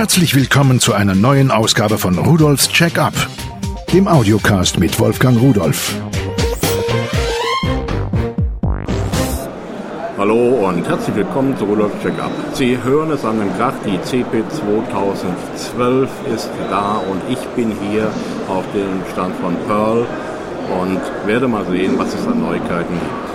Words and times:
Herzlich 0.00 0.34
willkommen 0.34 0.80
zu 0.80 0.94
einer 0.94 1.14
neuen 1.14 1.50
Ausgabe 1.50 1.98
von 1.98 2.16
Rudolfs 2.16 2.70
Check-up, 2.70 3.12
dem 3.92 4.08
Audiocast 4.08 4.78
mit 4.78 4.98
Wolfgang 4.98 5.38
Rudolf. 5.38 5.94
Hallo 10.16 10.66
und 10.66 10.88
herzlich 10.88 11.16
willkommen 11.16 11.54
zu 11.58 11.66
Rudolfs 11.66 12.02
Check-up. 12.02 12.30
Sie 12.54 12.82
hören 12.82 13.10
es 13.10 13.26
an 13.26 13.40
dem 13.40 13.54
Krach, 13.58 13.74
die 13.84 14.00
CP 14.00 14.42
2012 14.48 16.08
ist 16.34 16.48
da 16.70 16.96
und 16.96 17.20
ich 17.28 17.46
bin 17.54 17.70
hier 17.90 18.10
auf 18.48 18.64
dem 18.72 19.02
Stand 19.12 19.36
von 19.36 19.54
Pearl 19.66 20.06
und 20.80 21.26
werde 21.26 21.46
mal 21.46 21.66
sehen, 21.66 21.98
was 21.98 22.14
es 22.14 22.26
an 22.26 22.40
Neuigkeiten 22.40 22.94
gibt. 22.94 23.29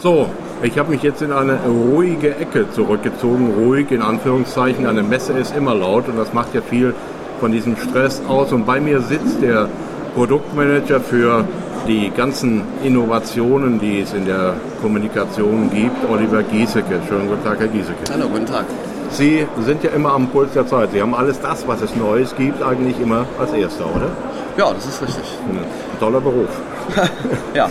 So, 0.00 0.28
ich 0.62 0.78
habe 0.78 0.92
mich 0.92 1.02
jetzt 1.02 1.22
in 1.22 1.32
eine 1.32 1.58
ruhige 1.66 2.36
Ecke 2.36 2.70
zurückgezogen. 2.70 3.52
Ruhig 3.58 3.90
in 3.90 4.00
Anführungszeichen. 4.00 4.86
Eine 4.86 5.02
Messe 5.02 5.32
ist 5.32 5.56
immer 5.56 5.74
laut 5.74 6.06
und 6.06 6.16
das 6.16 6.32
macht 6.32 6.54
ja 6.54 6.60
viel 6.60 6.94
von 7.40 7.50
diesem 7.50 7.76
Stress 7.76 8.22
aus. 8.28 8.52
Und 8.52 8.64
bei 8.64 8.78
mir 8.78 9.00
sitzt 9.00 9.42
der 9.42 9.68
Produktmanager 10.14 11.00
für 11.00 11.44
die 11.88 12.12
ganzen 12.16 12.62
Innovationen, 12.84 13.80
die 13.80 14.00
es 14.00 14.12
in 14.12 14.24
der 14.24 14.54
Kommunikation 14.80 15.68
gibt, 15.74 16.08
Oliver 16.08 16.44
Giesecke. 16.44 17.00
Schönen 17.08 17.28
guten 17.28 17.42
Tag, 17.42 17.58
Herr 17.58 17.66
Giesecke. 17.66 18.12
Hallo, 18.12 18.28
guten 18.28 18.46
Tag. 18.46 18.66
Sie 19.10 19.48
sind 19.66 19.82
ja 19.82 19.90
immer 19.90 20.12
am 20.12 20.28
Puls 20.28 20.52
der 20.52 20.66
Zeit. 20.68 20.90
Sie 20.92 21.02
haben 21.02 21.14
alles 21.14 21.40
das, 21.40 21.66
was 21.66 21.80
es 21.82 21.96
Neues 21.96 22.36
gibt, 22.36 22.62
eigentlich 22.62 23.00
immer 23.00 23.26
als 23.40 23.52
Erster, 23.52 23.86
oder? 23.86 24.10
Ja, 24.58 24.72
das 24.72 24.86
ist 24.86 25.00
richtig. 25.00 25.22
Ein 25.48 25.64
toller 26.00 26.20
Beruf. 26.20 26.48
ja. 27.54 27.70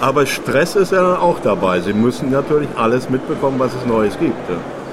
Aber 0.00 0.24
Stress 0.24 0.76
ist 0.76 0.92
ja 0.92 1.18
auch 1.18 1.40
dabei. 1.40 1.80
Sie 1.80 1.92
müssen 1.92 2.30
natürlich 2.30 2.68
alles 2.76 3.10
mitbekommen, 3.10 3.58
was 3.58 3.72
es 3.74 3.84
Neues 3.84 4.16
gibt. 4.20 4.36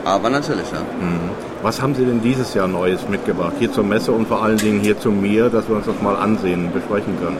Aber 0.03 0.31
natürlich, 0.31 0.65
ja. 0.71 0.79
Mhm. 0.79 1.29
Was 1.61 1.83
haben 1.83 1.93
Sie 1.93 2.03
denn 2.03 2.19
dieses 2.19 2.55
Jahr 2.55 2.67
Neues 2.67 3.07
mitgebracht? 3.07 3.53
Hier 3.59 3.71
zur 3.71 3.83
Messe 3.83 4.11
und 4.11 4.27
vor 4.27 4.41
allen 4.41 4.57
Dingen 4.57 4.79
hier 4.79 4.99
zu 4.99 5.11
mir, 5.11 5.49
dass 5.49 5.69
wir 5.69 5.75
uns 5.75 5.85
das 5.85 6.01
mal 6.01 6.15
ansehen, 6.15 6.71
besprechen 6.73 7.15
können. 7.21 7.37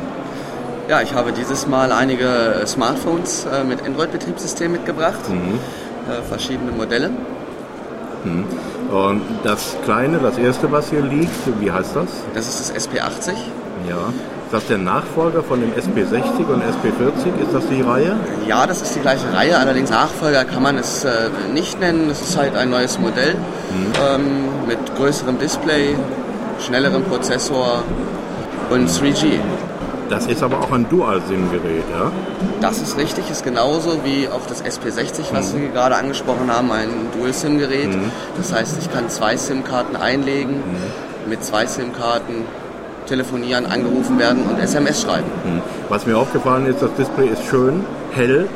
Ja, 0.88 1.02
ich 1.02 1.16
habe 1.16 1.32
dieses 1.32 1.66
Mal 1.66 1.92
einige 1.92 2.62
Smartphones 2.68 3.48
äh, 3.52 3.64
mit 3.64 3.84
Android-Betriebssystem 3.84 4.72
mitgebracht. 4.72 5.28
Mhm. 5.30 5.60
Äh, 6.12 6.22
verschiedene 6.22 6.72
Modelle. 6.72 7.10
Mhm. 8.24 8.46
Und 8.96 9.22
das 9.44 9.76
kleine, 9.84 10.20
das 10.20 10.38
erste, 10.38 10.72
was 10.72 10.92
hier 10.92 11.02
liegt, 11.02 11.60
wie 11.60 11.72
heißt 11.72 11.96
das? 11.96 12.10
Das 12.36 12.48
ist 12.48 12.76
das 12.76 12.88
SP80. 12.88 13.34
Ja. 13.88 14.10
Ist 14.46 14.54
das 14.54 14.68
der 14.68 14.78
Nachfolger 14.78 15.42
von 15.44 15.60
dem 15.60 15.72
SP60 15.74 16.46
und 16.48 16.62
SP40? 16.62 17.42
Ist 17.42 17.54
das 17.54 17.68
die 17.68 17.82
Reihe? 17.82 18.16
Ja, 18.48 18.68
das 18.68 18.82
ist 18.82 18.96
die 18.96 19.00
gleiche 19.00 19.34
Reihe. 19.34 19.58
Allerdings 19.58 19.90
Nachfolger 19.90 20.46
kann 20.46 20.62
man 20.62 20.78
es 20.78 21.04
äh, 21.04 21.30
nicht 21.54 21.80
nennen. 21.80 22.10
Es 22.12 22.22
ist 22.22 22.38
halt 22.38 22.56
ein 22.56 22.70
neues 22.70 23.00
Modell 23.00 23.34
mhm. 23.34 23.94
ähm, 24.08 24.68
mit 24.68 24.78
größerem 24.96 25.40
Display, 25.40 25.96
schnellerem 26.60 27.04
Prozessor 27.04 27.84
und 28.70 28.88
3G. 28.90 29.40
Das 30.10 30.28
ist 30.28 30.44
aber 30.44 30.60
auch 30.60 30.72
ein 30.72 30.88
Dual-SIM-Gerät, 30.88 31.84
ja? 31.92 32.12
Das 32.62 32.80
ist 32.80 32.98
richtig, 32.98 33.30
ist 33.32 33.44
genauso 33.44 34.04
wie 34.04 34.28
auch 34.28 34.46
das 34.48 34.64
SP60, 34.64 35.24
was 35.32 35.54
mhm. 35.54 35.58
Sie 35.58 35.70
gerade 35.70 35.96
angesprochen 35.96 36.52
haben, 36.52 36.72
ein 36.72 36.90
Dual-SIM-Gerät. 37.18 37.90
Mhm. 37.90 38.12
Das 38.38 38.54
heißt, 38.54 38.78
ich 38.80 38.92
kann 38.92 39.10
zwei 39.10 39.36
SIM-Karten 39.36 39.96
einlegen, 39.96 40.58
mhm. 40.58 41.30
mit 41.30 41.44
zwei 41.44 41.66
SIM-Karten 41.66 42.46
telefonieren, 43.06 43.66
angerufen 43.66 44.20
werden 44.20 44.44
und 44.44 44.60
SMS 44.60 45.02
schreiben. 45.02 45.30
Mhm. 45.46 45.62
Was 45.90 46.06
mir 46.06 46.18
aufgefallen 46.18 46.66
ist, 46.68 46.82
das 46.82 46.94
Display 46.96 47.28
ist 47.28 47.44
schön, 47.46 47.86
hell, 48.12 48.48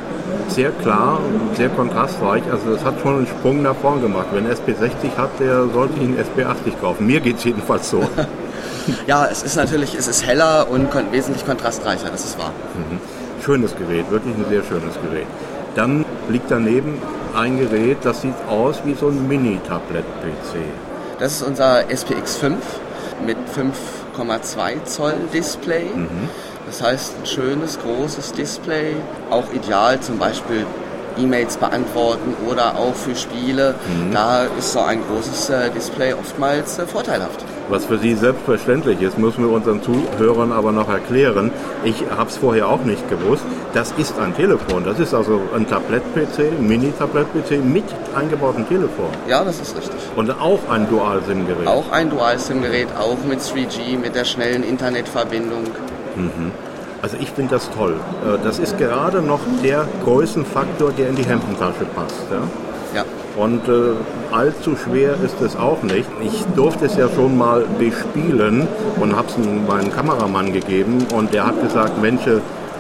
sehr 0.48 0.72
klar 0.72 1.20
und 1.20 1.56
sehr 1.56 1.70
kontrastreich. 1.70 2.44
Also 2.52 2.74
das 2.74 2.84
hat 2.84 3.00
schon 3.02 3.18
einen 3.18 3.28
Sprung 3.28 3.62
nach 3.62 3.76
vorn 3.76 4.02
gemacht. 4.02 4.28
Wenn 4.34 4.48
SP60 4.48 5.16
hat, 5.18 5.30
der 5.40 5.68
sollte 5.70 6.00
ihn 6.00 6.18
SP80 6.18 6.80
kaufen. 6.82 7.08
Mir 7.08 7.20
geht 7.20 7.38
es 7.38 7.44
jedenfalls 7.44 7.90
so. 7.90 8.08
ja, 9.08 9.28
es 9.28 9.44
ist 9.44 9.56
natürlich, 9.56 9.96
es 9.96 10.08
ist 10.08 10.26
heller 10.26 10.68
und 10.70 10.92
kon 10.92 11.12
wesentlich 11.12 11.46
kontrastreicher, 11.46 12.10
das 12.12 12.26
ist 12.26 12.40
wahr. 12.40 12.54
Mhm. 12.76 13.00
Schönes 13.44 13.76
Gerät, 13.76 14.10
wirklich 14.10 14.36
ein 14.36 14.46
sehr 14.50 14.64
schönes 14.64 14.96
Gerät. 14.96 15.28
Dann 15.76 16.04
liegt 16.30 16.50
daneben 16.52 17.02
ein 17.36 17.60
Gerät, 17.60 18.00
das 18.04 18.22
sieht 18.22 18.34
aus 18.50 18.82
wie 18.86 18.96
so 18.96 19.08
ein 19.08 19.28
Mini-Tablet-PC. 19.28 20.58
Das 21.20 21.34
ist 21.34 21.44
unser 21.44 21.82
SPX5 21.82 22.54
mit 23.26 23.38
5,2 24.20 24.84
Zoll 24.86 25.16
Display. 25.34 25.86
Mhm. 25.96 26.30
Das 26.66 26.82
heißt, 26.82 27.14
ein 27.20 27.26
schönes, 27.26 27.80
großes 27.80 28.34
Display, 28.34 28.96
auch 29.30 29.52
ideal 29.54 30.00
zum 30.02 30.20
Beispiel 30.20 30.66
E-Mails 31.18 31.58
beantworten 31.58 32.36
oder 32.48 32.78
auch 32.78 32.94
für 32.94 33.16
Spiele. 33.16 33.76
Mhm. 33.88 34.14
Da 34.14 34.44
ist 34.44 34.74
so 34.74 34.80
ein 34.82 35.02
großes 35.08 35.50
äh, 35.50 35.70
Display 35.72 36.14
oftmals 36.14 36.78
äh, 36.78 36.86
vorteilhaft. 36.86 37.44
Was 37.70 37.86
für 37.86 38.00
Sie 38.00 38.16
selbstverständlich 38.16 39.00
ist, 39.00 39.20
müssen 39.20 39.44
wir 39.44 39.52
unseren 39.52 39.82
Zuhörern 39.84 40.52
aber 40.52 40.72
noch 40.72 40.90
erklären. 40.90 41.52
Ich 41.84 42.04
habe 42.10 42.28
es 42.28 42.38
vorher 42.38 42.68
auch 42.68 42.84
nicht 42.84 43.08
gewusst. 43.10 43.44
Das 43.76 43.92
ist 43.92 44.18
ein 44.20 44.36
Telefon. 44.36 44.84
Das 44.84 44.98
ist 44.98 45.14
also 45.14 45.40
ein 45.56 45.68
Tablet-PC, 45.68 46.60
Mini-Tablet-PC 46.60 47.64
mit 47.64 47.84
eingebautem 48.16 48.68
Telefon. 48.68 49.10
Ja, 49.28 49.44
das 49.44 49.60
ist 49.60 49.78
richtig. 49.78 50.00
Und 50.16 50.32
auch 50.32 50.60
ein 50.72 50.90
Dual-SIM-Gerät. 50.90 51.68
Auch 51.68 51.92
ein 51.92 52.10
Dual-SIM-Gerät, 52.10 52.88
auch 52.98 53.24
mit 53.28 53.40
3G, 53.40 54.00
mit 54.00 54.16
der 54.16 54.26
schnellen 54.26 54.64
Internetverbindung. 54.64 55.66
Mhm. 56.16 56.52
Also 57.04 57.18
ich 57.20 57.30
finde 57.30 57.52
das 57.52 57.70
toll. 57.72 57.96
Äh, 58.26 58.44
das 58.44 58.58
ist 58.58 58.80
gerade 58.80 59.22
noch 59.22 59.42
der 59.64 59.88
Größenfaktor, 60.04 60.92
der 60.92 61.10
in 61.10 61.16
die 61.16 61.26
Hemdentasche 61.26 61.86
passt. 61.96 62.16
Ja? 62.32 63.02
ja. 63.02 63.06
Und 63.40 63.70
äh, 63.70 63.94
allzu 64.32 64.76
schwer 64.76 65.14
ist 65.24 65.40
es 65.42 65.56
auch 65.56 65.82
nicht. 65.82 66.10
Ich 66.22 66.44
durfte 66.58 66.86
es 66.86 66.98
ja 66.98 67.08
schon 67.16 67.38
mal 67.38 67.66
bespielen 67.80 68.68
und 69.00 69.16
habe 69.16 69.30
es 69.30 69.38
meinem 69.38 69.94
Kameramann 69.94 70.52
gegeben 70.52 71.06
und 71.16 71.34
der 71.34 71.48
hat 71.48 71.62
gesagt, 71.62 72.02
Mensch, 72.02 72.24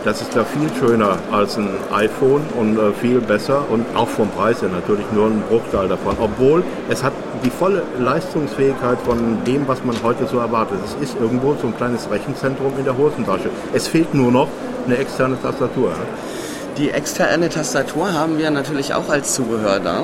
das 0.03 0.21
ist 0.21 0.35
da 0.35 0.43
viel 0.43 0.69
schöner 0.77 1.17
als 1.31 1.57
ein 1.57 1.69
iPhone 1.91 2.41
und 2.57 2.77
äh, 2.77 2.91
viel 2.91 3.21
besser 3.21 3.63
und 3.69 3.85
auch 3.95 4.07
vom 4.07 4.29
Preis 4.31 4.61
her 4.61 4.69
natürlich 4.69 5.05
nur 5.13 5.27
ein 5.27 5.41
Bruchteil 5.49 5.87
davon. 5.87 6.17
Obwohl 6.19 6.63
es 6.89 7.03
hat 7.03 7.13
die 7.45 7.49
volle 7.49 7.83
Leistungsfähigkeit 7.97 8.97
von 9.05 9.43
dem, 9.45 9.65
was 9.65 9.83
man 9.85 9.95
heute 10.03 10.27
so 10.27 10.39
erwartet. 10.39 10.79
Es 10.83 11.09
ist 11.09 11.17
irgendwo 11.21 11.55
so 11.61 11.67
ein 11.67 11.77
kleines 11.77 12.09
Rechenzentrum 12.11 12.73
in 12.77 12.83
der 12.83 12.97
Hosentasche. 12.97 13.49
Es 13.73 13.87
fehlt 13.87 14.13
nur 14.13 14.31
noch 14.31 14.49
eine 14.85 14.97
externe 14.97 15.41
Tastatur. 15.41 15.93
Die 16.77 16.91
externe 16.91 17.49
Tastatur 17.49 18.13
haben 18.13 18.37
wir 18.37 18.51
natürlich 18.51 18.93
auch 18.93 19.09
als 19.09 19.35
Zubehör 19.35 19.79
da. 19.79 20.03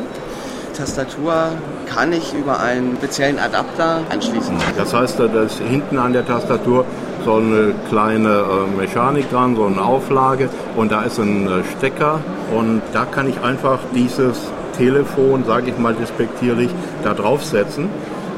Tastatur 0.76 1.52
kann 1.88 2.14
ich 2.14 2.34
über 2.34 2.60
einen 2.60 2.96
speziellen 2.98 3.40
Adapter 3.40 4.02
anschließen. 4.10 4.56
Das 4.78 4.94
heißt, 4.94 5.20
da 5.20 5.26
ist 5.44 5.60
hinten 5.60 5.98
an 5.98 6.14
der 6.14 6.26
Tastatur 6.26 6.86
so 7.24 7.36
eine 7.36 7.74
kleine 7.90 8.30
äh, 8.30 8.78
Mechanik 8.78 9.30
dran, 9.32 9.56
so 9.56 9.66
eine 9.66 9.82
Auflage 9.82 10.50
und 10.76 10.92
da 10.92 11.02
ist 11.04 11.18
ein 11.18 11.48
äh, 11.48 11.64
Stecker 11.78 12.20
und 12.56 12.82
da 12.94 13.06
kann 13.06 13.28
ich 13.28 13.42
einfach 13.42 13.80
dieses 13.96 14.38
Telefon, 14.78 15.44
sage 15.46 15.72
ich 15.72 15.78
mal 15.78 15.96
despektierlich, 15.96 16.70
da 17.04 17.14
draufsetzen 17.14 17.90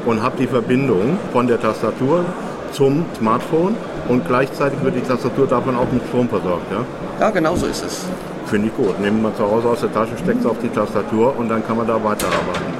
und 0.06 0.22
habe 0.22 0.36
die 0.38 0.46
Verbindung 0.46 1.18
von 1.32 1.46
der 1.46 1.60
Tastatur 1.60 2.24
zum 2.72 3.04
Smartphone 3.18 3.76
und 4.08 4.26
gleichzeitig 4.26 4.82
wird 4.82 4.96
die 4.96 5.00
Tastatur 5.00 5.46
davon 5.46 5.76
auch 5.76 5.90
mit 5.92 6.02
Strom 6.08 6.28
versorgt. 6.28 6.70
Ja, 6.70 6.84
ja 7.20 7.30
genau 7.30 7.56
so 7.56 7.66
ist 7.66 7.84
es. 7.84 8.06
Finde 8.48 8.68
ich 8.68 8.76
gut. 8.76 8.98
Nehmen 8.98 9.22
wir 9.22 9.34
zu 9.36 9.42
Hause 9.42 9.68
aus 9.68 9.80
der 9.80 9.92
Tasche, 9.92 10.16
steckt 10.16 10.40
es 10.40 10.46
auf 10.46 10.56
die 10.62 10.70
Tastatur 10.70 11.36
und 11.36 11.50
dann 11.50 11.66
kann 11.66 11.76
man 11.76 11.86
da 11.86 12.02
weiterarbeiten. 12.02 12.72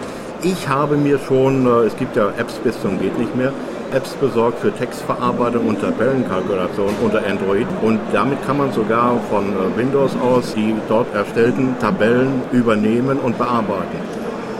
Ich 0.42 0.66
habe 0.66 0.96
mir 0.96 1.18
schon, 1.18 1.66
äh, 1.66 1.86
es 1.86 1.96
gibt 1.96 2.16
ja 2.16 2.28
Apps 2.38 2.54
bis 2.54 2.80
zum 2.80 2.98
geht 2.98 3.18
nicht 3.18 3.36
mehr, 3.36 3.52
Apps 3.92 4.10
besorgt 4.12 4.60
für 4.60 4.72
Textverarbeitung 4.72 5.66
und 5.66 5.80
Tabellenkalkulation 5.80 6.90
unter 7.02 7.18
Android. 7.26 7.66
Und 7.82 8.00
damit 8.12 8.42
kann 8.46 8.56
man 8.56 8.72
sogar 8.72 9.18
von 9.30 9.44
äh, 9.44 9.76
Windows 9.76 10.12
aus 10.22 10.54
die 10.54 10.74
dort 10.88 11.12
erstellten 11.14 11.76
Tabellen 11.80 12.40
übernehmen 12.52 13.18
und 13.18 13.36
bearbeiten. 13.36 13.98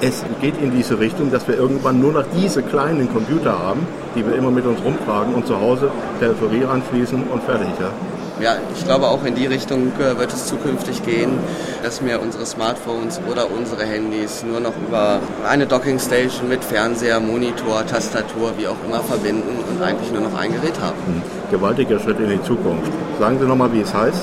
Es 0.03 0.25
geht 0.43 0.61
in 0.61 0.73
diese 0.73 0.99
Richtung, 0.99 1.31
dass 1.31 1.49
wir 1.49 1.57
irgendwann 1.57 2.01
nur 2.01 2.13
noch 2.13 2.25
diese 2.37 2.63
kleinen 2.63 3.11
Computer 3.13 3.59
haben, 3.59 3.87
die 4.15 4.27
wir 4.27 4.35
immer 4.35 4.51
mit 4.51 4.67
uns 4.67 4.79
rumtragen 4.85 5.35
und 5.35 5.47
zu 5.47 5.59
Hause 5.59 5.91
Peripherie 6.21 6.65
anschließen 6.67 7.23
und 7.25 7.43
fertig. 7.45 7.69
Ja? 7.81 8.18
Ja, 8.41 8.57
ich 8.75 8.85
glaube 8.85 9.09
auch 9.09 9.25
in 9.25 9.35
die 9.35 9.47
Richtung 9.47 9.93
äh, 9.99 10.19
wird 10.19 10.33
es 10.33 10.47
zukünftig 10.47 11.05
gehen, 11.05 11.39
dass 11.83 12.05
wir 12.05 12.21
unsere 12.21 12.47
Smartphones 12.47 13.21
oder 13.31 13.51
unsere 13.51 13.85
Handys 13.85 14.45
nur 14.45 14.61
noch 14.61 14.75
über 14.77 15.21
eine 15.49 15.67
Dockingstation 15.67 16.49
mit 16.49 16.65
Fernseher, 16.65 17.21
Monitor, 17.21 17.87
Tastatur, 17.87 18.53
wie 18.57 18.69
auch 18.69 18.77
immer 18.87 19.01
verbinden 19.01 19.65
und 19.69 19.83
eigentlich 19.83 20.13
nur 20.13 20.23
noch 20.23 20.39
ein 20.39 20.53
Gerät 20.53 20.81
haben. 20.81 20.97
Hm, 21.07 21.23
gewaltiger 21.51 21.99
Schritt 21.99 22.21
in 22.21 22.31
die 22.31 22.43
Zukunft. 22.43 22.93
Sagen 23.19 23.39
Sie 23.41 23.47
nochmal, 23.47 23.73
wie 23.73 23.81
es 23.81 23.93
heißt? 23.93 24.23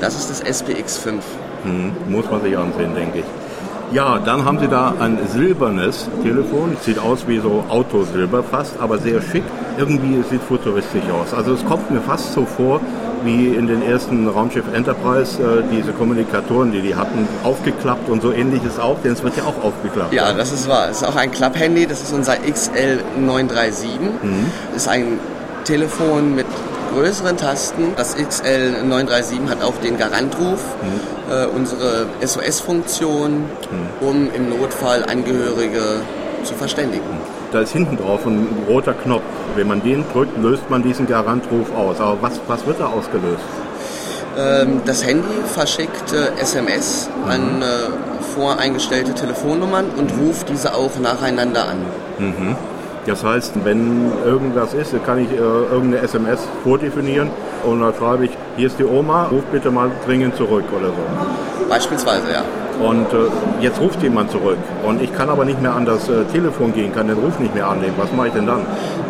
Das 0.00 0.14
ist 0.14 0.30
das 0.30 0.44
SPX5. 0.44 1.20
Hm, 1.64 1.92
muss 2.08 2.30
man 2.30 2.42
sich 2.42 2.56
ansehen, 2.56 2.94
denke 2.94 3.20
ich. 3.20 3.24
Ja, 3.92 4.18
dann 4.18 4.44
haben 4.44 4.58
sie 4.58 4.66
da 4.66 4.94
ein 4.98 5.16
silbernes 5.28 6.08
Telefon. 6.22 6.76
Sieht 6.80 6.98
aus 6.98 7.28
wie 7.28 7.38
so 7.38 7.64
Autosilber 7.68 8.42
fast, 8.42 8.80
aber 8.80 8.98
sehr 8.98 9.22
schick. 9.22 9.44
Irgendwie 9.78 10.24
sieht 10.28 10.42
futuristisch 10.42 11.04
aus. 11.08 11.32
Also 11.32 11.52
es 11.52 11.64
kommt 11.64 11.88
mir 11.90 12.00
fast 12.00 12.32
so 12.32 12.44
vor 12.44 12.80
wie 13.24 13.48
in 13.48 13.66
den 13.66 13.82
ersten 13.82 14.28
Raumschiff 14.28 14.64
Enterprise 14.72 15.42
äh, 15.42 15.62
diese 15.70 15.92
Kommunikatoren, 15.92 16.72
die 16.72 16.80
die 16.80 16.94
hatten, 16.94 17.28
aufgeklappt 17.44 18.08
und 18.08 18.22
so 18.22 18.32
ähnlich 18.32 18.62
ist 18.64 18.80
auch, 18.80 18.98
denn 19.02 19.12
es 19.12 19.22
wird 19.22 19.36
ja 19.36 19.44
auch 19.44 19.62
aufgeklappt. 19.62 20.12
Ja, 20.12 20.32
das 20.32 20.52
ist 20.52 20.68
wahr. 20.68 20.88
Es 20.90 20.98
ist 20.98 21.08
auch 21.08 21.16
ein 21.16 21.30
Klapphandy, 21.30 21.86
das 21.86 22.02
ist 22.02 22.12
unser 22.12 22.34
XL937. 22.34 24.00
Mhm. 24.22 24.52
Das 24.72 24.82
ist 24.82 24.88
ein 24.88 25.18
Telefon 25.64 26.34
mit 26.34 26.46
größeren 26.94 27.36
Tasten. 27.36 27.92
Das 27.96 28.16
XL937 28.16 29.48
hat 29.48 29.62
auch 29.62 29.76
den 29.82 29.98
Garantruf, 29.98 30.60
mhm. 30.82 31.32
äh, 31.32 31.46
unsere 31.46 32.06
SOS-Funktion, 32.24 33.32
mhm. 33.40 34.06
um 34.06 34.28
im 34.34 34.48
Notfall 34.50 35.04
Angehörige 35.04 36.00
zu 36.44 36.54
verständigen. 36.54 37.35
Da 37.52 37.60
ist 37.60 37.72
hinten 37.72 37.96
drauf 37.96 38.26
ein 38.26 38.48
roter 38.68 38.94
Knopf. 38.94 39.22
Wenn 39.54 39.68
man 39.68 39.82
den 39.82 40.04
drückt, 40.12 40.36
löst 40.42 40.68
man 40.68 40.82
diesen 40.82 41.06
Garantruf 41.06 41.74
aus. 41.74 42.00
Aber 42.00 42.18
was, 42.20 42.40
was 42.48 42.66
wird 42.66 42.80
da 42.80 42.86
ausgelöst? 42.86 43.44
Ähm, 44.38 44.82
das 44.84 45.06
Handy 45.06 45.28
verschickt 45.46 46.12
äh, 46.12 46.40
SMS 46.40 47.08
mhm. 47.24 47.30
an 47.30 47.62
äh, 47.62 47.64
voreingestellte 48.34 49.14
Telefonnummern 49.14 49.86
und 49.96 50.12
ruft 50.20 50.48
diese 50.48 50.74
auch 50.74 50.98
nacheinander 51.00 51.68
an. 51.68 51.78
Mhm. 52.18 52.56
Das 53.06 53.22
heißt, 53.22 53.52
wenn 53.64 54.10
irgendwas 54.24 54.74
ist, 54.74 54.92
kann 55.06 55.18
ich 55.18 55.30
äh, 55.30 55.36
irgendeine 55.36 55.98
SMS 56.02 56.40
vordefinieren 56.64 57.30
und 57.64 57.80
dann 57.80 57.94
schreibe 57.94 58.24
ich, 58.24 58.32
hier 58.56 58.66
ist 58.66 58.78
die 58.78 58.84
Oma, 58.84 59.26
ruf 59.26 59.44
bitte 59.52 59.70
mal 59.70 59.90
dringend 60.04 60.36
zurück 60.36 60.64
oder 60.76 60.88
so. 60.88 61.68
Beispielsweise, 61.68 62.32
ja. 62.32 62.42
Und 62.80 63.06
äh, 63.12 63.62
jetzt 63.62 63.80
ruft 63.80 64.02
jemand 64.02 64.30
zurück 64.30 64.58
und 64.84 65.00
ich 65.00 65.12
kann 65.14 65.30
aber 65.30 65.44
nicht 65.46 65.62
mehr 65.62 65.74
an 65.74 65.86
das 65.86 66.08
äh, 66.08 66.24
Telefon 66.24 66.74
gehen, 66.74 66.94
kann 66.94 67.08
den 67.08 67.16
Ruf 67.16 67.38
nicht 67.38 67.54
mehr 67.54 67.68
annehmen. 67.68 67.94
Was 67.96 68.12
mache 68.12 68.28
ich 68.28 68.34
denn 68.34 68.46
dann? 68.46 68.66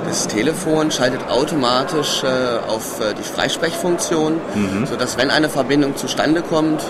Das 0.06 0.28
Telefon 0.28 0.92
schaltet 0.92 1.28
automatisch 1.28 2.22
äh, 2.22 2.26
auf 2.68 3.00
äh, 3.00 3.12
die 3.14 3.24
Freisprechfunktion, 3.24 4.34
mhm. 4.54 4.86
sodass 4.86 5.18
wenn 5.18 5.30
eine 5.30 5.48
Verbindung 5.48 5.96
zustande 5.96 6.42
kommt, 6.42 6.80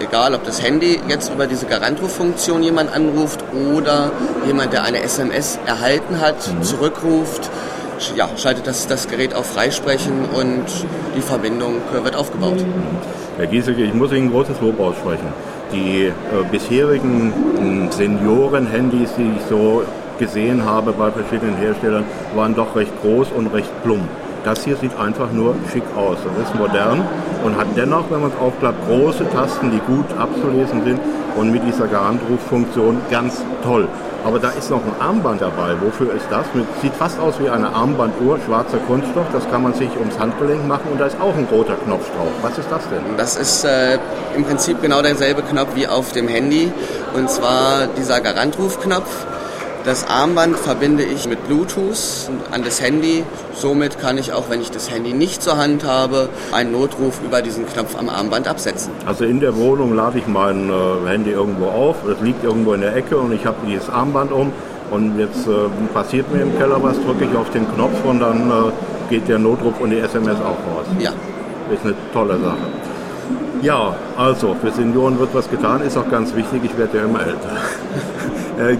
egal 0.00 0.34
ob 0.34 0.44
das 0.44 0.60
Handy 0.60 1.00
jetzt 1.08 1.32
über 1.32 1.46
diese 1.46 1.66
Garantruffunktion 1.66 2.64
jemand 2.64 2.92
anruft 2.92 3.44
oder 3.72 4.10
jemand, 4.44 4.72
der 4.72 4.82
eine 4.82 5.02
SMS 5.02 5.60
erhalten 5.66 6.20
hat, 6.20 6.52
mhm. 6.52 6.62
zurückruft, 6.64 7.48
ja, 8.16 8.28
schaltet 8.36 8.66
das, 8.66 8.88
das 8.88 9.06
Gerät 9.06 9.34
auf 9.34 9.46
Freisprechen 9.46 10.24
und 10.34 10.64
die 11.16 11.22
Verbindung 11.22 11.76
wird 12.02 12.16
aufgebaut. 12.16 12.56
Mhm. 12.56 12.98
Herr 13.36 13.46
Giesecke, 13.46 13.82
ich 13.84 13.94
muss 13.94 14.12
Ihnen 14.12 14.26
ein 14.26 14.32
großes 14.32 14.60
Lob 14.60 14.80
aussprechen. 14.80 15.32
Die 15.74 16.06
äh, 16.06 16.12
bisherigen 16.52 17.32
äh, 17.88 17.92
Senioren-Handys, 17.92 19.14
die 19.16 19.32
ich 19.36 19.42
so 19.48 19.82
gesehen 20.18 20.64
habe 20.64 20.92
bei 20.92 21.10
verschiedenen 21.10 21.56
Herstellern, 21.56 22.04
waren 22.36 22.54
doch 22.54 22.76
recht 22.76 22.92
groß 23.02 23.32
und 23.36 23.48
recht 23.48 23.70
plump. 23.82 24.08
Das 24.44 24.64
hier 24.64 24.76
sieht 24.76 24.96
einfach 24.96 25.32
nur 25.32 25.56
schick 25.72 25.82
aus. 25.96 26.18
Das 26.22 26.48
ist 26.48 26.54
modern 26.54 27.02
und 27.44 27.56
hat 27.56 27.66
dennoch, 27.76 28.04
wenn 28.10 28.20
man 28.20 28.30
es 28.30 28.36
aufklappt, 28.38 28.86
große 28.86 29.28
Tasten, 29.30 29.72
die 29.72 29.80
gut 29.80 30.06
abzulesen 30.16 30.84
sind 30.84 31.00
und 31.36 31.50
mit 31.50 31.66
dieser 31.66 31.88
Garantruffunktion 31.88 32.98
ganz 33.10 33.42
toll. 33.64 33.88
Aber 34.24 34.38
da 34.38 34.50
ist 34.50 34.70
noch 34.70 34.82
ein 34.82 34.94
Armband 35.00 35.42
dabei. 35.42 35.76
Wofür 35.80 36.14
ist 36.14 36.24
das? 36.30 36.46
Sieht 36.80 36.94
fast 36.94 37.20
aus 37.20 37.34
wie 37.40 37.48
eine 37.48 37.68
Armbanduhr, 37.68 38.38
schwarzer 38.46 38.78
Kunststoff. 38.78 39.26
Das 39.32 39.48
kann 39.50 39.62
man 39.62 39.74
sich 39.74 39.90
ums 39.98 40.18
Handgelenk 40.18 40.66
machen 40.66 40.92
und 40.92 40.98
da 40.98 41.06
ist 41.06 41.20
auch 41.20 41.34
ein 41.36 41.46
roter 41.50 41.76
Knopf 41.76 42.10
drauf. 42.16 42.30
Was 42.40 42.56
ist 42.56 42.70
das 42.70 42.82
denn? 42.88 43.16
Das 43.18 43.36
ist 43.36 43.64
äh, 43.64 43.98
im 44.34 44.44
Prinzip 44.44 44.80
genau 44.80 45.02
derselbe 45.02 45.42
Knopf 45.42 45.74
wie 45.74 45.86
auf 45.86 46.12
dem 46.12 46.26
Handy. 46.28 46.72
Und 47.14 47.30
zwar 47.30 47.86
dieser 47.98 48.20
Garantrufknopf. 48.20 49.26
Das 49.84 50.08
Armband 50.08 50.56
verbinde 50.56 51.02
ich 51.02 51.28
mit 51.28 51.46
Bluetooth 51.46 52.30
an 52.50 52.62
das 52.64 52.80
Handy. 52.80 53.22
Somit 53.52 53.98
kann 53.98 54.16
ich 54.16 54.32
auch, 54.32 54.48
wenn 54.48 54.62
ich 54.62 54.70
das 54.70 54.90
Handy 54.90 55.12
nicht 55.12 55.42
zur 55.42 55.58
Hand 55.58 55.84
habe, 55.84 56.30
einen 56.52 56.72
Notruf 56.72 57.20
über 57.22 57.42
diesen 57.42 57.66
Knopf 57.66 57.94
am 57.98 58.08
Armband 58.08 58.48
absetzen. 58.48 58.92
Also 59.04 59.24
in 59.24 59.40
der 59.40 59.54
Wohnung 59.56 59.94
lade 59.94 60.18
ich 60.18 60.26
mein 60.26 60.70
äh, 60.70 61.06
Handy 61.06 61.32
irgendwo 61.32 61.66
auf, 61.66 61.96
es 62.08 62.18
liegt 62.22 62.42
irgendwo 62.42 62.72
in 62.72 62.80
der 62.80 62.96
Ecke 62.96 63.18
und 63.18 63.32
ich 63.32 63.44
habe 63.44 63.58
dieses 63.66 63.90
Armband 63.90 64.32
um 64.32 64.52
und 64.90 65.18
jetzt 65.18 65.46
äh, 65.46 65.68
passiert 65.92 66.32
mir 66.32 66.40
im 66.40 66.56
Keller 66.56 66.82
was, 66.82 66.96
drücke 67.02 67.26
ich 67.30 67.36
auf 67.36 67.50
den 67.50 67.70
Knopf 67.74 68.02
und 68.06 68.20
dann 68.20 68.50
äh, 68.50 69.10
geht 69.10 69.28
der 69.28 69.38
Notruf 69.38 69.78
und 69.80 69.90
die 69.90 69.98
SMS 69.98 70.36
auch 70.36 70.56
raus. 70.76 70.86
Ja. 70.98 71.10
Ist 71.70 71.84
eine 71.84 71.94
tolle 72.14 72.38
Sache. 72.38 72.56
Ja, 73.60 73.94
also 74.16 74.56
für 74.62 74.70
Senioren 74.70 75.18
wird 75.18 75.34
was 75.34 75.50
getan, 75.50 75.82
ist 75.82 75.96
auch 75.98 76.10
ganz 76.10 76.34
wichtig, 76.34 76.62
ich 76.64 76.78
werde 76.78 76.98
ja 76.98 77.04
immer 77.04 77.20
älter. 77.20 77.50
Äh, 78.58 78.76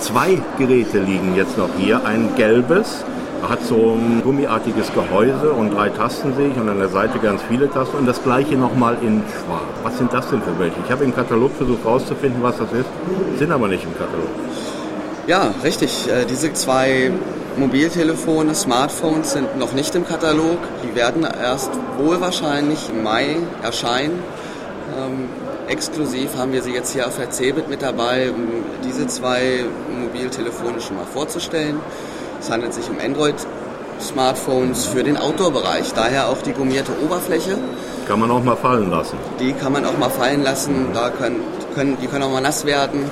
zwei 0.00 0.40
Geräte 0.58 0.98
liegen 0.98 1.34
jetzt 1.36 1.56
noch 1.56 1.68
hier. 1.78 2.04
Ein 2.04 2.30
gelbes, 2.36 3.04
hat 3.48 3.62
so 3.64 3.94
ein 3.96 4.22
gummiartiges 4.22 4.92
Gehäuse 4.92 5.52
und 5.52 5.70
drei 5.70 5.88
Tasten 5.90 6.34
sehe 6.34 6.48
ich 6.48 6.56
und 6.56 6.68
an 6.68 6.78
der 6.78 6.88
Seite 6.88 7.18
ganz 7.18 7.42
viele 7.48 7.70
Tasten 7.70 7.98
und 7.98 8.06
das 8.06 8.22
gleiche 8.22 8.56
nochmal 8.56 8.96
in 9.02 9.22
schwarz. 9.22 9.62
Was 9.82 9.98
sind 9.98 10.12
das 10.12 10.28
denn 10.30 10.42
für 10.42 10.58
welche? 10.58 10.76
Ich 10.84 10.90
habe 10.90 11.04
im 11.04 11.14
Katalog 11.14 11.52
versucht 11.56 11.84
herauszufinden, 11.84 12.42
was 12.42 12.56
das 12.56 12.72
ist, 12.72 13.38
sind 13.38 13.52
aber 13.52 13.68
nicht 13.68 13.84
im 13.84 13.92
Katalog. 13.92 14.28
Ja, 15.26 15.54
richtig. 15.62 16.08
Äh, 16.08 16.24
diese 16.26 16.52
zwei 16.52 17.10
Mobiltelefone, 17.56 18.54
Smartphones 18.54 19.32
sind 19.32 19.58
noch 19.58 19.72
nicht 19.72 19.94
im 19.94 20.06
Katalog. 20.06 20.58
Die 20.82 20.94
werden 20.94 21.24
erst 21.24 21.70
wohl 21.98 22.20
wahrscheinlich 22.20 22.90
im 22.90 23.02
Mai 23.02 23.36
erscheinen. 23.62 24.22
Exklusiv 25.68 26.36
haben 26.36 26.52
wir 26.52 26.62
sie 26.62 26.72
jetzt 26.72 26.92
hier 26.92 27.06
auf 27.06 27.16
der 27.16 27.30
CeBIT 27.30 27.70
mit 27.70 27.80
dabei, 27.80 28.30
um 28.30 28.48
diese 28.84 29.06
zwei 29.06 29.64
Mobiltelefone 29.98 30.80
schon 30.80 30.96
mal 30.96 31.06
vorzustellen. 31.06 31.80
Es 32.38 32.50
handelt 32.50 32.74
sich 32.74 32.90
um 32.90 32.98
Android-Smartphones 32.98 34.84
für 34.84 35.02
den 35.02 35.16
Outdoor-Bereich, 35.16 35.94
daher 35.94 36.28
auch 36.28 36.42
die 36.42 36.52
gummierte 36.52 36.92
Oberfläche. 37.02 37.56
Kann 38.06 38.20
man 38.20 38.30
auch 38.30 38.44
mal 38.44 38.56
fallen 38.56 38.90
lassen. 38.90 39.16
Die 39.40 39.54
kann 39.54 39.72
man 39.72 39.86
auch 39.86 39.96
mal 39.96 40.10
fallen 40.10 40.42
lassen, 40.42 40.88
da 40.92 41.08
können, 41.08 41.40
können, 41.74 41.96
die 42.02 42.08
können 42.08 42.24
auch 42.24 42.32
mal 42.32 42.42
nass 42.42 42.66
werden, 42.66 43.10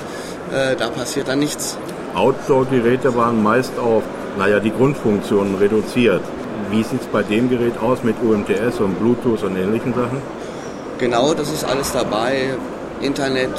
äh, 0.52 0.76
da 0.76 0.90
passiert 0.90 1.28
dann 1.28 1.38
nichts. 1.38 1.78
Outdoor-Geräte 2.14 3.16
waren 3.16 3.42
meist 3.42 3.78
auf, 3.78 4.02
naja, 4.38 4.60
die 4.60 4.72
Grundfunktionen 4.72 5.54
reduziert. 5.54 6.22
Wie 6.70 6.82
sieht 6.82 7.00
es 7.00 7.06
bei 7.06 7.22
dem 7.22 7.48
Gerät 7.48 7.78
aus 7.78 8.02
mit 8.02 8.16
UMTS 8.22 8.80
und 8.80 8.98
Bluetooth 8.98 9.42
und 9.42 9.56
ähnlichen 9.56 9.94
Sachen? 9.94 10.20
Genau, 10.98 11.34
das 11.34 11.50
ist 11.50 11.64
alles 11.64 11.92
dabei. 11.92 12.54
Internet, 13.00 13.50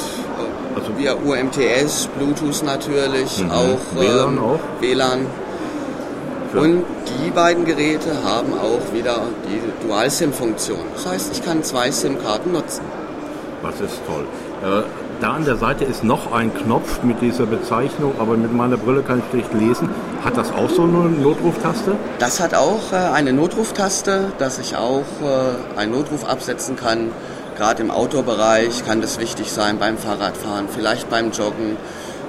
also 0.74 0.96
via 0.96 1.14
UMTS, 1.14 2.08
Bluetooth 2.16 2.62
natürlich, 2.64 3.42
mhm. 3.42 3.50
auch 3.50 4.00
WLAN 4.00 4.32
ähm, 4.32 4.38
auch. 4.38 4.60
WLAN. 4.80 5.26
Und 6.54 6.84
die 7.20 7.30
beiden 7.30 7.64
Geräte 7.64 8.10
haben 8.24 8.52
auch 8.54 8.94
wieder 8.94 9.22
die 9.48 9.86
Dual-SIM-Funktion. 9.86 10.78
Das 10.94 11.06
heißt, 11.06 11.32
ich 11.32 11.44
kann 11.44 11.64
zwei 11.64 11.90
SIM-Karten 11.90 12.52
nutzen. 12.52 12.82
Das 13.62 13.80
ist 13.80 14.00
toll. 14.06 14.24
Äh, 14.62 14.84
da 15.20 15.32
an 15.32 15.44
der 15.44 15.56
Seite 15.56 15.84
ist 15.84 16.04
noch 16.04 16.32
ein 16.32 16.52
Knopf 16.54 17.02
mit 17.02 17.20
dieser 17.20 17.46
Bezeichnung, 17.46 18.14
aber 18.18 18.36
mit 18.36 18.52
meiner 18.52 18.76
Brille 18.76 19.02
kann 19.02 19.20
ich 19.20 19.24
schlecht 19.30 19.54
lesen. 19.54 19.88
Hat 20.24 20.36
das 20.36 20.52
auch 20.52 20.70
so 20.70 20.82
eine 20.82 21.08
Notruftaste? 21.08 21.96
Das 22.18 22.40
hat 22.40 22.54
auch 22.54 22.92
äh, 22.92 22.96
eine 22.96 23.32
Notruftaste, 23.32 24.32
dass 24.38 24.58
ich 24.58 24.76
auch 24.76 25.04
äh, 25.22 25.78
einen 25.78 25.92
Notruf 25.92 26.24
absetzen 26.24 26.76
kann. 26.76 27.10
Gerade 27.56 27.82
im 27.82 27.90
Outdoor-Bereich 27.90 28.84
kann 28.84 29.00
das 29.00 29.18
wichtig 29.20 29.52
sein 29.52 29.78
beim 29.78 29.96
Fahrradfahren, 29.96 30.66
vielleicht 30.68 31.08
beim 31.08 31.30
Joggen, 31.30 31.76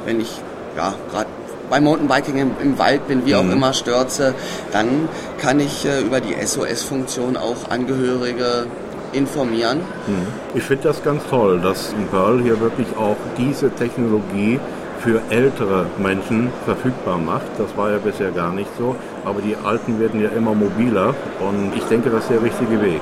wenn 0.05 0.19
ich 0.19 0.29
ja 0.77 0.93
gerade 1.11 1.29
beim 1.69 1.83
Mountainbiking 1.83 2.37
im, 2.37 2.51
im, 2.61 2.77
Wald 2.77 3.07
bin, 3.07 3.25
wie 3.25 3.35
auch 3.35 3.43
mhm. 3.43 3.53
immer 3.53 3.73
stürze, 3.73 4.35
dann 4.71 5.09
kann 5.39 5.59
ich 5.59 5.85
äh, 5.85 6.01
über 6.01 6.21
die 6.21 6.35
SOS-Funktion 6.45 7.37
auch 7.37 7.69
Angehörige 7.69 8.67
informieren. 9.11 9.79
Mhm. 10.07 10.27
Ich 10.53 10.63
finde 10.63 10.83
das 10.83 11.03
ganz 11.03 11.23
toll, 11.29 11.59
dass 11.61 11.93
Pearl 12.11 12.41
hier 12.41 12.59
wirklich 12.59 12.87
auch 12.97 13.17
diese 13.37 13.69
Technologie 13.71 14.59
für 14.99 15.21
ältere 15.29 15.85
Menschen 15.97 16.49
verfügbar 16.65 17.17
macht. 17.17 17.45
Das 17.57 17.75
war 17.77 17.91
ja 17.91 17.97
bisher 17.97 18.31
gar 18.31 18.51
nicht 18.51 18.69
so, 18.77 18.95
aber 19.23 19.41
die 19.41 19.55
Alten 19.63 19.99
werden 19.99 20.21
ja 20.21 20.29
immer 20.29 20.55
mobiler 20.55 21.13
und 21.39 21.73
ich 21.75 21.83
denke, 21.83 22.09
das 22.09 22.23
ist 22.23 22.31
der 22.31 22.41
richtige 22.41 22.81
Weg. 22.81 23.01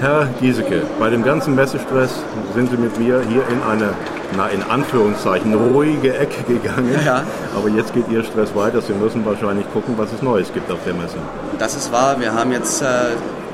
Herr 0.00 0.28
Giesecke, 0.40 0.82
bei 0.98 1.10
dem 1.10 1.22
ganzen 1.22 1.54
Messestress 1.54 2.10
sind 2.54 2.70
Sie 2.70 2.76
mit 2.78 2.98
mir 2.98 3.20
hier 3.28 3.42
in 3.48 3.62
eine, 3.70 3.92
na 4.34 4.48
in 4.48 4.62
Anführungszeichen, 4.62 5.52
ruhige 5.52 6.16
Ecke 6.16 6.42
gegangen. 6.44 6.98
Ja. 7.04 7.22
Aber 7.54 7.68
jetzt 7.68 7.92
geht 7.92 8.08
Ihr 8.10 8.24
Stress 8.24 8.54
weiter. 8.54 8.80
Sie 8.80 8.94
müssen 8.94 9.26
wahrscheinlich 9.26 9.70
gucken, 9.74 9.94
was 9.98 10.10
es 10.12 10.22
Neues 10.22 10.50
gibt 10.54 10.70
auf 10.70 10.78
der 10.86 10.94
Messe. 10.94 11.18
Das 11.58 11.74
ist 11.74 11.92
wahr. 11.92 12.18
Wir 12.18 12.32
haben 12.32 12.50
jetzt 12.50 12.80
äh, 12.80 12.86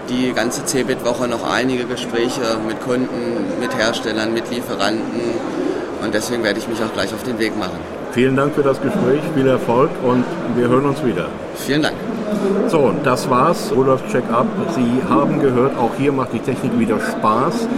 die 0.08 0.32
ganze 0.32 0.64
CeBIT-Woche 0.64 1.28
noch 1.28 1.48
einige 1.48 1.84
Gespräche 1.84 2.40
mit 2.66 2.80
Kunden, 2.80 3.60
mit 3.60 3.76
Herstellern, 3.76 4.32
mit 4.32 4.50
Lieferanten 4.50 5.20
und 6.02 6.14
deswegen 6.14 6.42
werde 6.42 6.58
ich 6.58 6.68
mich 6.68 6.82
auch 6.82 6.92
gleich 6.92 7.12
auf 7.12 7.22
den 7.22 7.38
Weg 7.38 7.58
machen. 7.58 7.78
Vielen 8.12 8.36
Dank 8.36 8.54
für 8.54 8.62
das 8.62 8.80
Gespräch, 8.80 9.20
viel 9.34 9.46
Erfolg 9.46 9.90
und 10.02 10.24
wir 10.54 10.68
hören 10.68 10.86
uns 10.86 11.04
wieder. 11.04 11.28
Vielen 11.56 11.82
Dank. 11.82 11.96
So, 12.68 12.92
das 13.04 13.28
war's. 13.28 13.70
Rudolf 13.74 14.06
Check-up. 14.10 14.46
Sie 14.74 15.02
haben 15.08 15.40
gehört, 15.40 15.76
auch 15.76 15.90
hier 15.98 16.12
macht 16.12 16.32
die 16.32 16.38
Technik 16.38 16.78
wieder 16.78 16.98
Spaß. 16.98 17.68